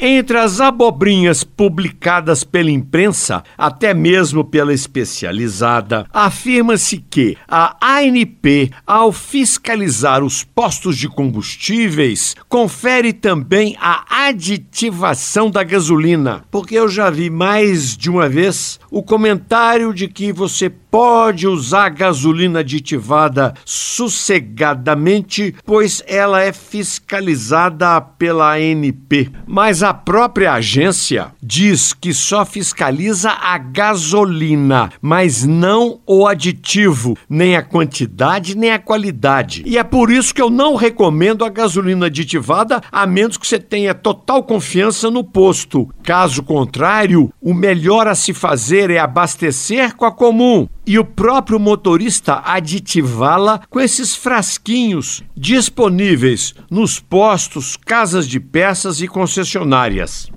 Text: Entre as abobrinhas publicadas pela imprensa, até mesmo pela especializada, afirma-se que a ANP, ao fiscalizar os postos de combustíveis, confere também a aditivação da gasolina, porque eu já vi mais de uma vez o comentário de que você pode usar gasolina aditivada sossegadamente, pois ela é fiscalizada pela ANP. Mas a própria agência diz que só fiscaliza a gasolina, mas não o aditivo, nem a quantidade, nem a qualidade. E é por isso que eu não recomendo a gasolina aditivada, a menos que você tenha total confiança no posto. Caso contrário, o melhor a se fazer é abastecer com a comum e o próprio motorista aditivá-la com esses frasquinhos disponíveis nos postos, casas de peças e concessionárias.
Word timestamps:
Entre 0.00 0.38
as 0.38 0.60
abobrinhas 0.60 1.42
publicadas 1.42 2.44
pela 2.44 2.70
imprensa, 2.70 3.42
até 3.58 3.92
mesmo 3.92 4.44
pela 4.44 4.72
especializada, 4.72 6.06
afirma-se 6.12 6.98
que 6.98 7.36
a 7.48 7.76
ANP, 7.82 8.70
ao 8.86 9.10
fiscalizar 9.10 10.22
os 10.22 10.44
postos 10.44 10.96
de 10.96 11.08
combustíveis, 11.08 12.36
confere 12.48 13.12
também 13.12 13.76
a 13.80 14.28
aditivação 14.28 15.50
da 15.50 15.64
gasolina, 15.64 16.44
porque 16.48 16.76
eu 16.76 16.88
já 16.88 17.10
vi 17.10 17.28
mais 17.28 17.96
de 17.96 18.08
uma 18.08 18.28
vez 18.28 18.78
o 18.92 19.02
comentário 19.02 19.92
de 19.92 20.06
que 20.06 20.32
você 20.32 20.70
pode 20.90 21.46
usar 21.46 21.90
gasolina 21.90 22.60
aditivada 22.60 23.54
sossegadamente, 23.64 25.54
pois 25.64 26.02
ela 26.06 26.42
é 26.42 26.52
fiscalizada 26.52 28.00
pela 28.00 28.54
ANP. 28.54 29.30
Mas 29.46 29.82
a 29.82 29.92
própria 29.92 30.52
agência 30.54 31.32
diz 31.42 31.92
que 31.92 32.12
só 32.12 32.44
fiscaliza 32.44 33.30
a 33.30 33.58
gasolina, 33.58 34.90
mas 35.00 35.44
não 35.44 36.00
o 36.06 36.26
aditivo, 36.26 37.16
nem 37.28 37.56
a 37.56 37.62
quantidade, 37.62 38.56
nem 38.56 38.72
a 38.72 38.78
qualidade. 38.78 39.62
E 39.66 39.78
é 39.78 39.84
por 39.84 40.10
isso 40.10 40.34
que 40.34 40.42
eu 40.42 40.50
não 40.50 40.74
recomendo 40.74 41.44
a 41.44 41.48
gasolina 41.48 42.06
aditivada, 42.06 42.80
a 42.90 43.06
menos 43.06 43.36
que 43.36 43.46
você 43.46 43.58
tenha 43.58 43.94
total 43.94 44.42
confiança 44.42 45.10
no 45.10 45.22
posto. 45.22 45.88
Caso 46.02 46.42
contrário, 46.42 47.32
o 47.40 47.52
melhor 47.52 48.06
a 48.06 48.14
se 48.14 48.32
fazer 48.32 48.90
é 48.90 48.98
abastecer 48.98 49.94
com 49.94 50.04
a 50.04 50.12
comum 50.12 50.68
e 50.88 50.98
o 50.98 51.04
próprio 51.04 51.60
motorista 51.60 52.40
aditivá-la 52.42 53.60
com 53.68 53.78
esses 53.78 54.16
frasquinhos 54.16 55.22
disponíveis 55.36 56.54
nos 56.70 56.98
postos, 56.98 57.76
casas 57.76 58.26
de 58.26 58.40
peças 58.40 59.02
e 59.02 59.06
concessionárias. 59.06 60.30